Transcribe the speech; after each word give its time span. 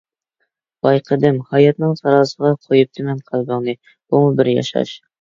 بايقىدىم، 0.87 1.37
ھاياتنىڭ 1.51 1.95
تارازىسىغا 2.01 2.53
قويۇپتىمەن 2.65 3.23
قەلبىڭنى، 3.31 3.81
بۇمۇ 3.95 4.37
بىر 4.43 4.55
ياشاش. 4.59 5.01